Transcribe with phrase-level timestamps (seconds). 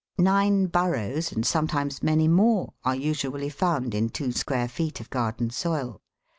[0.17, 5.51] Nine burrows, and sometimes many more, are usually found in two square feet of garden
[5.51, 5.99] soil j WORM BURROWS.